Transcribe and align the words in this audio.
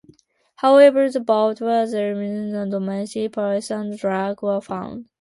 However, 0.55 1.07
the 1.11 1.19
boat 1.19 1.61
was 1.61 1.93
raided 1.93 2.51
by 2.53 2.65
Dominican 2.67 3.29
police 3.31 3.69
and 3.69 3.95
drugs 3.95 4.41
were 4.41 4.59
found. 4.59 5.05